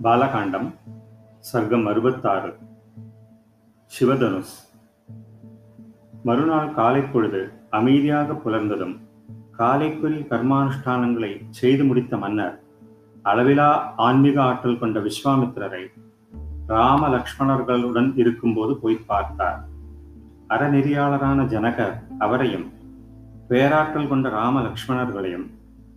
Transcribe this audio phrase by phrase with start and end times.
[0.00, 0.68] பாலகாண்டம்
[1.44, 2.50] சர்க்கம் அறுபத்தாறு
[3.92, 4.54] சிவதனுஸ்
[6.24, 8.94] மறுநாள் காலை பொழுது அமைதியாக புலர்ந்ததும்
[9.58, 12.56] காலைக்குரிய கர்மானுஷ்டானங்களை செய்து முடித்த மன்னர்
[13.22, 15.84] அளவிலா ஆன்மீக ஆற்றல் கொண்ட விஸ்வாமித்திரரை
[16.66, 19.62] ராம லக்ஷ்மணர்களுடன் இருக்கும்போது போய் பார்த்தார்
[20.48, 22.66] அறநெறியாளரான ஜனகர் அவரையும்
[23.48, 25.46] பேராற்றல் கொண்ட ராம லக்ஷ்மணர்களையும்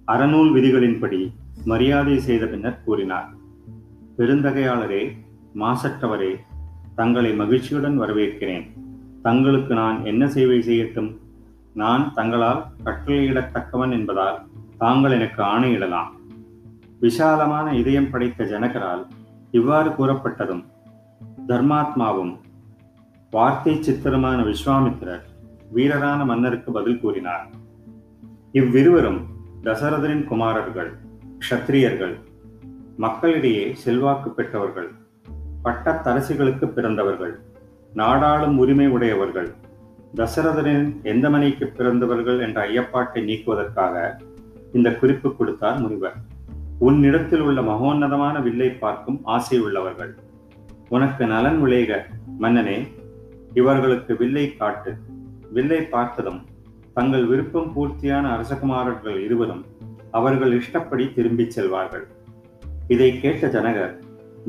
[0.08, 1.22] அறநூல் விதிகளின்படி
[1.66, 3.30] மரியாதை செய்த பின்னர் கூறினார்
[4.20, 5.18] பெருந்தகையாளரே
[5.56, 6.36] மாசற்றவரே
[6.96, 8.66] தங்களை மகிழ்ச்சியுடன் வரவேற்கிறேன்.
[9.22, 11.18] தங்களுக்கு நான் என்ன சேவை செய்யட்டும்?
[11.74, 14.38] நான் தங்களால் கட்டளையிடத்தக்கவன் என்பதால்
[14.78, 16.10] தாங்கள் எனக்கு ஆணையிடலாம்.
[17.02, 19.08] விஷாலமான இதயம் படைத்த ஜனகரால்
[19.52, 20.64] இவ்வாறு கூறப்பட்டதும்
[21.48, 22.38] தர்மாத்மாவும்
[23.32, 25.26] வார்த்தை சித்திரமான விஸ்வாமித்திரர்
[25.76, 27.48] வீரரான மன்னருக்கு பதில் கூறினார்.
[28.52, 29.22] இவ்விருவரும்
[29.64, 30.92] தசரதரின் குமாரர்கள்
[31.40, 32.16] க்ஷத்திரியர்கள்
[33.00, 34.92] மக்களிடையே செல்வாக்கு பெற்றவர்கள்
[35.64, 37.40] பட்டத்தரசிகளுக்கு பிறந்தவர்கள்
[37.94, 39.54] நாடாளும் உரிமை உடையவர்கள்
[40.16, 44.20] தசரதரின் எந்த மனைக்கு பிறந்தவர்கள் என்ற ஐயப்பாட்டை நீக்குவதற்காக
[44.74, 46.14] இந்த குறிப்பு கொடுத்தார் முனிவர்.
[46.80, 50.16] உன்னிடத்தில் உள்ள மகோன்னதமான வில்லை பார்க்கும் ஆசை உள்ளவர்கள்.
[50.90, 52.06] உனக்கு நலன் விளைக
[52.40, 52.88] மன்னனே.
[53.54, 54.96] இவர்களுக்கு வில்லை காட்டு.
[55.52, 56.42] வில்லை பார்த்ததும்
[56.94, 59.66] தங்கள் விருப்பம் பூர்த்தியான அரசகுமாரர்கள் இருவரும்
[60.12, 62.08] அவர்கள் இஷ்டப்படி திரும்பிச் செல்வார்கள்.
[62.94, 63.96] இதை கேட்ட ஜனகர்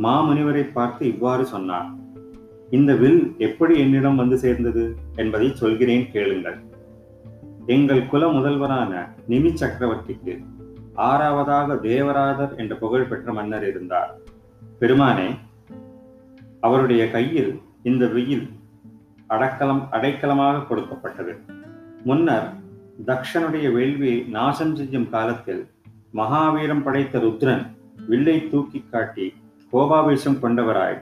[0.02, 1.88] மாமுனிவரை பார்த்து இவ்வாறு சொன்னார்
[2.70, 4.84] இந்த வில் எப்படி என்னிடம் வந்து சேர்ந்தது
[5.16, 6.58] என்பதை சொல்கிறேன் கேளுங்கள்.
[7.66, 8.92] எங்கள் குல முதல்வரான
[9.28, 10.34] நிமி சக்கரவர்த்திக்கு
[10.96, 14.12] ஆறாவதாக தேவராதர் என்ற புகழ்பெற்ற மன்னர் இருந்தார்.
[14.80, 15.28] பெருமானே
[16.61, 17.52] அவருடைய கையில்
[17.83, 18.46] இந்த வெயில்
[19.27, 21.34] அடக்கலம் அடைக்கலமாக கொடுக்கப்பட்டது.
[22.05, 22.48] முன்னர்
[23.06, 25.62] தக்ஷனுடைய வேள்வியை நாசம் செய்யும் காலத்தில்
[26.12, 27.66] மகாவீரம் படைத்த ருத்ரன்
[28.08, 29.26] வில்லை தூக்கி காட்டி
[29.72, 30.98] கோபாவேசம் கொண்டவராய்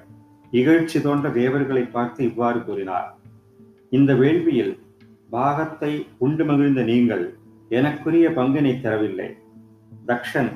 [0.52, 3.08] இகழ்ச்சி தோன்ற தேவர்களை பார்த்து இவ்வாறு கூறினார்.
[3.92, 4.74] இந்த வேள்வியில்
[5.30, 5.92] பாகத்தை
[6.26, 7.24] உண்டு மகிழ்ந்த நீங்கள்
[7.70, 9.28] எனக்குரிய பங்கினை தரவில்லை.
[10.10, 10.52] தக்ஷன்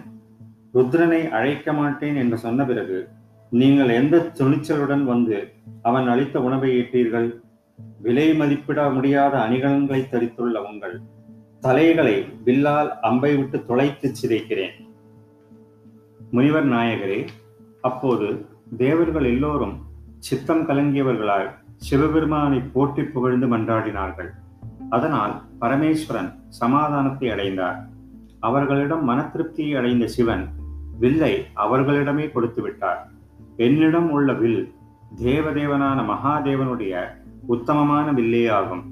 [0.74, 2.98] ருத்ரனை அழைக்க மாட்டேன் என்று சொன்ன பிறகு
[3.52, 5.38] நீங்கள் எந்த துணிச்சலுடன் வந்து
[5.88, 7.28] அவன் அளித்த உணவை ஈட்டீர்கள்
[8.06, 10.96] விலை மதிப்பிட முடியாத அணிகலன்களை தரித்துள்ள உங்கள்
[11.62, 12.16] தலைகளை
[12.46, 14.76] வில்லால் அம்பை விட்டு தொலைத்து சிதைக்கிறேன்.
[16.36, 17.18] முனிவர் நாயகரே
[17.88, 18.26] அப்போது
[18.82, 19.74] தேவர்கள் எல்லோரும்
[20.26, 21.48] சித்தம் கலங்கியவர்களால்
[21.86, 24.30] சிவபெருமானை போற்றி புகழ்ந்து மன்றாடினார்கள்.
[24.96, 27.78] அதனால் பரமேஸ்வரன் சமாதானத்தை அடைந்தார்.
[28.48, 30.44] அவர்களிடம் மன திருப்தியை அடைந்த சிவன்
[31.02, 31.34] வில்லை
[31.64, 33.00] அவர்களிடமே கொடுத்து விட்டார்
[33.66, 34.62] என்னிடம் உள்ள வில்
[35.24, 37.04] தேவதேவனான மகாதேவனுடைய
[37.54, 38.84] உத்தமமான வில்லே ஆகும்.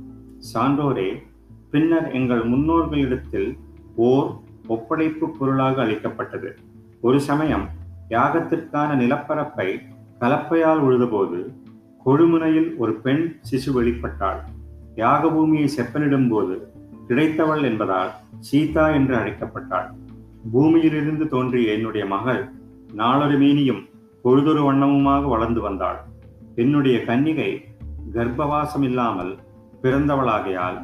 [0.53, 1.11] சான்றோரே
[1.75, 3.51] பின்னர் எங்கள் முன்னோர்களிடத்தில்
[4.11, 4.29] ஓர்
[4.75, 6.51] ஒப்படைப்பு பொருளாக அளிக்கப்பட்டது.
[7.03, 7.65] ஒரு சமயம்
[8.09, 9.67] யாகத்திற்கான நிலப்பரப்பை
[10.19, 11.39] கலப்பையால் உழுதபோது
[12.07, 14.41] கொழுமுனையில் ஒரு பெண் சிசு வெளிப்பட்டாள்.
[14.95, 16.55] யாக பூமியை செப்பனிடும் போது
[17.09, 19.89] கிடைத்தவள் என்பதால் சீதா என்று அழைக்கப்பட்டாள்.
[20.53, 22.43] பூமியிலிருந்து தோன்றிய என்னுடைய மகள்
[22.93, 23.83] நாளொரு மீனியும்
[24.23, 25.99] பொழுதொரு வண்ணமுமாக வளர்ந்து வந்தாள்.
[26.55, 27.51] என்னுடைய கன்னிகை
[28.15, 29.33] கர்ப்பவாசம் இல்லாமல்
[29.83, 30.79] பிறந்தவளாகையால்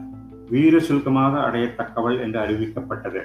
[0.50, 3.22] வீர சுல்கமாக அடையத்தக்கவள் என்று அறிவிக்கப்பட்டது.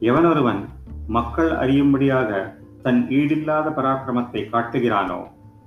[0.00, 0.62] எவனொருவன்
[1.08, 2.30] மக்கள் அறியும்படியாக
[2.82, 5.20] தன் ஈடில்லாத பராக்கிரமத்தை காட்டுகிறானோ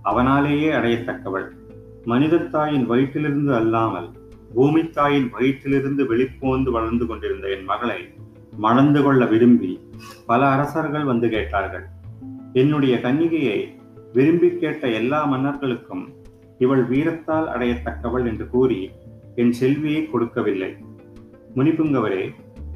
[0.04, 1.48] அவனாலேயே அடையத்தக்கவள்.
[2.06, 4.08] மனிதத்தாயின் வயிற்றிலிருந்து அல்லாமல்
[4.56, 8.00] பூமித்தாயின் வயிற்றிலிருந்து வெளிப்போந்து வளர்ந்து கொண்டிருந்த என் மகளை
[8.58, 9.80] மணந்து கொள்ள விரும்பி
[10.26, 11.86] பல அரசர்கள் வந்து கேட்டார்கள்.
[12.54, 13.60] என்னுடைய கன்னிகையை
[14.14, 16.06] விரும்பி கேட்ட எல்லா மன்னர்களுக்கும்
[16.60, 18.92] இவள் வீரத்தால் அடையத்தக்கவள் என்று கூறி
[19.36, 20.78] என் செல்வியை கொடுக்கவில்லை.
[21.56, 22.24] முனிப்புங்கவரே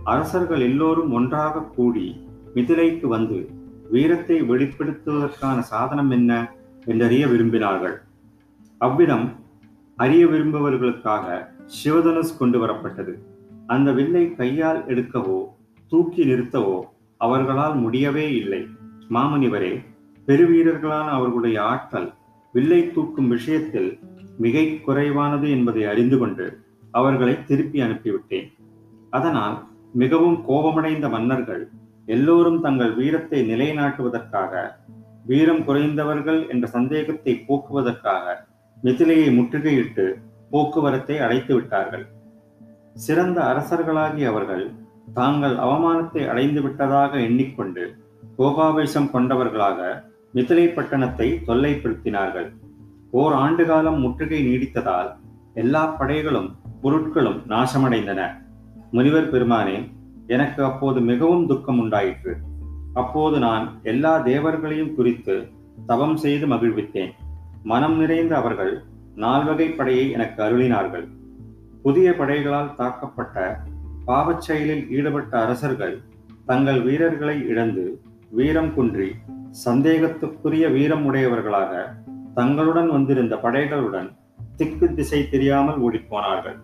[0.04, 2.06] அரசர்கள் எல்லோரும் ஒன்றாக கூடி
[2.56, 3.38] மிதிலைக்கு வந்து
[3.94, 6.32] வீரத்தை வெளிப்படுத்துவதற்கான சாதனம் என்ன
[6.86, 7.96] என்றறிய விரும்பினார்கள்.
[8.82, 9.26] அவ்விடம்
[9.98, 11.26] அறிய விரும்புவர்களுக்காக
[11.76, 13.14] சிவதனுஸ் கொண்டு வரப்பட்டது.
[13.68, 15.40] அந்த வில்லை கையால் எடுக்கவோ
[15.92, 16.78] தூக்கி நிறுத்தவோ
[17.22, 18.62] அவர்களால் முடியவே இல்லை.
[19.16, 19.74] மாமுனிவரே
[20.28, 22.10] பெருவீரர்களான அவர்களுடைய ஆற்றல்
[22.54, 23.90] வில்லை தூக்கும் விஷயத்தில்
[24.38, 26.46] மிகை குறைவானது என்பதை அறிந்து கொண்டு
[26.94, 28.48] அவர்களை திருப்பி அனுப்பிவிட்டேன்.
[29.14, 29.56] அதனால்
[30.02, 31.64] மிகவும் கோபமடைந்த மன்னர்கள்
[32.14, 34.54] எல்லோரும் தங்கள் வீரத்தை நிலைநாட்டுவதற்காக
[35.30, 38.36] வீரம் குறைந்தவர்கள் என்ற சந்தேகத்தை போக்குவதற்காக
[38.78, 40.06] மிதிலையை முற்றுகையிட்டு
[40.54, 42.06] போக்குவரத்தை அடைத்து விட்டார்கள்.
[42.96, 44.66] சிறந்த அரசர்களாகிய அவர்கள்
[45.14, 47.84] தாங்கள் அவமானத்தை அடைந்து விட்டதாக எண்ணிக்கொண்டு
[48.40, 49.80] கோபாவேசம் கொண்டவர்களாக
[50.34, 52.50] மிதிலை பட்டணத்தை தொல்லைப்படுத்தினார்கள்.
[53.20, 55.10] ஓர் ஆண்டு காலம் முற்றுகை நீடித்ததால்
[55.54, 56.50] எல்லா படைகளும்
[56.84, 58.22] பொருட்களும் நாசமடைந்தன.
[58.96, 59.78] முனிவர் பெருமானே
[60.32, 62.34] எனக்கு அப்போது மிகவும் துக்கம் உண்டாயிற்று.
[62.94, 65.36] அப்போது நான் எல்லா தேவர்களையும் குறித்து
[65.88, 67.14] தவம் செய்து மகிழ்வித்தேன்.
[67.64, 68.74] மனம் நிறைந்த அவர்கள்
[69.16, 71.06] நால்வகை படையை எனக்கு அருளினார்கள்.
[71.84, 73.46] புதிய படைகளால் தாக்கப்பட்ட
[74.06, 75.96] பாவச் செயலில் ஈடுபட்ட அரசர்கள்
[76.46, 77.86] தங்கள் வீரர்களை இழந்து
[78.32, 79.10] வீரம் குன்றி
[79.66, 81.72] சந்தேகத்துக்குரிய வீரம் உடையவர்களாக
[82.34, 84.10] தங்களுடன் வந்திருந்த படைகளுடன்
[84.58, 86.58] திக்கு திசை தெரியாமல் ஓடிப்போனார்கள்.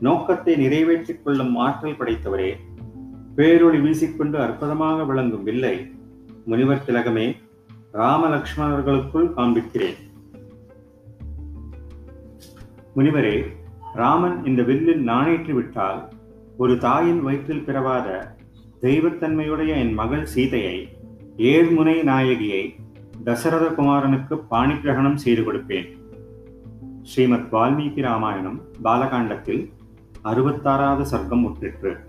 [0.00, 2.50] நோக்கத்தை நிறைவேற்றிக் கொள்ளும் ஆற்றல் படைத்தவரே
[3.36, 5.92] பேரொளி வீசிக்கொண்டு அற்புதமாக விளங்கும் வில்லை.
[6.44, 7.36] முனிவர் திலகமே
[7.92, 9.98] ராமலக்ஷ்மணர்களுக்குள் காண்பிக்கிறேன்.
[12.96, 13.46] முனிவரே
[13.94, 16.08] ராமன் இந்த வில்லில் நாணேற்றி விட்டால்
[16.56, 18.36] ஒரு தாயின் வயிற்றில் பிறவாத
[18.80, 20.88] தெய்வத்தன்மையுடைய என் மகள் சீதையை
[21.36, 22.74] ஏழ்முனை நாயகியை
[23.24, 25.88] தசரத குமாரனுக்கு பாணிகிரகணம் செய்து கொடுப்பேன்.
[27.02, 29.70] ஸ்ரீமத் வால்மீகி ராமாயணம் பாலகாண்டத்தில்
[30.24, 32.05] அறுபத்தாறாவது சர்க்கம் முற்றிற்று.